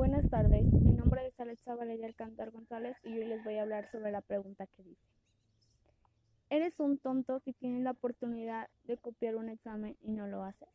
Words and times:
Buenas 0.00 0.30
tardes, 0.30 0.64
mi 0.64 0.94
nombre 0.94 1.26
es 1.26 1.38
Alexa 1.38 1.74
Valeria 1.74 2.06
Alcántar 2.06 2.50
González 2.50 2.96
y 3.04 3.18
hoy 3.18 3.26
les 3.26 3.44
voy 3.44 3.58
a 3.58 3.62
hablar 3.64 3.90
sobre 3.90 4.10
la 4.10 4.22
pregunta 4.22 4.66
que 4.66 4.82
dice. 4.82 5.06
¿Eres 6.48 6.80
un 6.80 6.96
tonto 6.96 7.38
si 7.40 7.52
tienes 7.52 7.82
la 7.82 7.90
oportunidad 7.90 8.70
de 8.84 8.96
copiar 8.96 9.36
un 9.36 9.50
examen 9.50 9.98
y 10.00 10.12
no 10.12 10.26
lo 10.26 10.42
haces? 10.42 10.70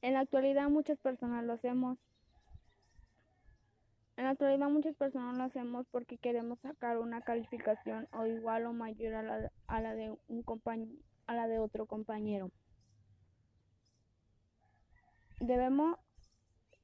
En 0.00 0.14
la 0.14 0.20
actualidad 0.22 0.70
muchas 0.70 0.98
personas 0.98 1.44
lo 1.44 1.52
hacemos. 1.52 1.98
En 4.16 4.24
la 4.24 4.30
actualidad 4.30 4.68
muchas 4.68 4.96
personas 4.96 5.36
lo 5.36 5.44
hacemos 5.44 5.86
porque 5.92 6.18
queremos 6.18 6.58
sacar 6.58 6.98
una 6.98 7.20
calificación 7.20 8.08
o 8.10 8.26
igual 8.26 8.66
o 8.66 8.72
mayor 8.72 9.14
a 9.14 9.22
la, 9.22 9.52
a 9.68 9.80
la 9.80 9.94
de, 9.94 10.10
un 10.26 10.44
a 11.28 11.34
la 11.36 11.46
de 11.46 11.60
otro 11.60 11.86
compañero. 11.86 12.50
Debemos 15.38 15.96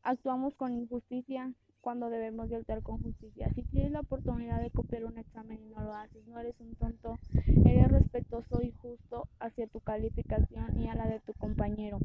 Actuamos 0.02 0.54
con 0.54 0.74
injusticia 0.74 1.52
cuando 1.80 2.10
debemos 2.10 2.48
de 2.48 2.56
actuar 2.56 2.82
con 2.82 3.02
justicia. 3.02 3.50
Si 3.54 3.62
tienes 3.62 3.92
la 3.92 4.00
oportunidad 4.00 4.60
de 4.60 4.70
copiar 4.70 5.04
un 5.04 5.18
examen 5.18 5.58
y 5.62 5.68
no 5.68 5.82
lo 5.82 5.94
haces, 5.94 6.26
no 6.26 6.38
eres 6.38 6.58
un 6.60 6.74
tonto, 6.74 7.18
eres 7.64 7.88
respetuoso 7.90 8.60
y 8.62 8.72
justo 8.72 9.28
hacia 9.40 9.66
tu 9.66 9.80
calificación 9.80 10.78
y 10.80 10.88
a 10.88 10.94
la 10.94 11.06
de 11.06 11.20
tu 11.20 11.32
compañero. 11.34 11.98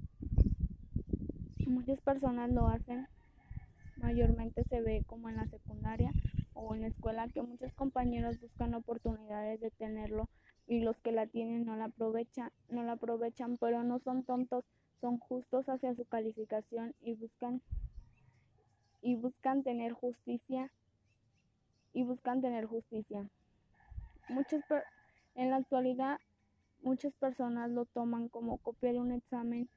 Muchas 1.66 2.02
personas 2.02 2.52
lo 2.52 2.68
hacen, 2.68 3.08
mayormente 3.98 4.64
se 4.70 4.82
ve 4.82 5.04
como 5.08 5.30
en 5.30 5.38
la 5.38 5.48
secundaria 5.48 6.12
o 6.54 6.76
en 6.76 6.82
la 6.82 6.88
escuela 6.88 7.28
que 7.28 7.42
muchos 7.42 7.74
compañeros 7.74 8.40
buscan 8.40 8.74
oportunidades 8.74 9.60
de 9.60 9.72
tenerlo 9.72 10.30
y 10.68 10.80
los 10.82 10.98
que 11.02 11.12
la 11.12 11.28
tienen 11.28 11.66
no 11.66 11.76
la 11.76 11.86
aprovechan, 11.86 12.52
no 12.70 12.84
la 12.84 12.94
aprovechan, 12.94 13.58
pero 13.58 13.84
no 13.84 14.00
son 14.00 14.24
tontos, 14.24 14.66
son 15.04 15.18
justos 15.18 15.68
hacia 15.68 15.94
su 15.96 16.06
calificación 16.06 16.96
y 17.02 17.14
buscan 17.16 17.62
y 19.02 19.18
buscan 19.18 19.62
tener 19.62 19.92
justicia 19.92 20.72
y 21.92 22.04
buscan 22.06 22.40
tener 22.40 22.68
justicia. 22.68 23.30
Muchas 24.30 24.64
en 25.36 25.50
la 25.50 25.58
actualidad 25.58 26.22
muchas 26.84 27.14
personas 27.16 27.70
lo 27.70 27.84
toman 27.84 28.30
como 28.30 28.60
copiar 28.60 28.96
un 28.96 29.12
examen. 29.12 29.68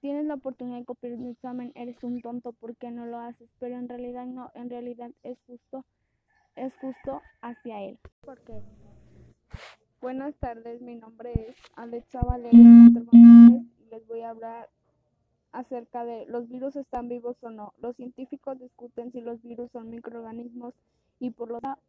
Tienes 0.00 0.26
la 0.26 0.34
oportunidad 0.34 0.80
de 0.80 0.84
copiar 0.84 1.14
un 1.14 1.28
examen, 1.28 1.72
eres 1.74 2.04
un 2.04 2.20
tonto 2.20 2.52
porque 2.52 2.90
no 2.90 3.06
lo 3.06 3.20
haces, 3.20 3.48
pero 3.58 3.78
en 3.78 3.88
realidad 3.88 4.26
no, 4.26 4.50
en 4.52 4.68
realidad 4.68 5.10
es 5.22 5.38
justo 5.46 5.86
es 6.54 6.76
justo 6.76 7.22
hacia 7.40 7.80
él. 7.80 7.98
Porque 8.20 8.62
Buenas 10.00 10.36
tardes, 10.36 10.80
mi 10.80 10.94
nombre 10.94 11.32
es 11.48 11.56
Alexa 11.74 12.20
Valeria 12.20 12.60
les 13.98 14.06
voy 14.06 14.20
a 14.20 14.30
hablar 14.30 14.68
acerca 15.50 16.04
de 16.04 16.24
los 16.26 16.48
virus 16.48 16.76
están 16.76 17.08
vivos 17.08 17.36
o 17.42 17.50
no. 17.50 17.74
Los 17.78 17.96
científicos 17.96 18.58
discuten 18.60 19.10
si 19.10 19.20
los 19.20 19.42
virus 19.42 19.72
son 19.72 19.90
microorganismos 19.90 20.74
y 21.18 21.30
por 21.30 21.50
lo 21.50 21.60
tanto 21.60 21.80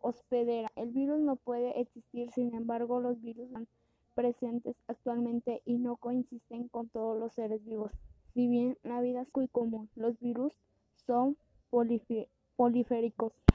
hospedera. 0.00 0.68
El 0.76 0.92
virus 0.92 1.20
no 1.20 1.36
puede 1.36 1.78
existir, 1.78 2.30
sin 2.32 2.54
embargo, 2.54 3.00
los 3.00 3.20
virus 3.20 3.48
están 3.48 3.68
presentes 4.14 4.76
actualmente 4.88 5.60
y 5.66 5.76
no 5.76 5.96
coinciden 5.96 6.68
con 6.68 6.88
todos 6.88 7.18
los 7.18 7.34
seres 7.34 7.62
vivos. 7.66 7.92
Si 8.32 8.48
bien 8.48 8.78
la 8.82 9.00
vida 9.02 9.22
es 9.22 9.28
muy 9.34 9.48
común, 9.48 9.90
los 9.94 10.18
virus 10.20 10.58
son 11.06 11.36
poliféricos. 11.70 13.32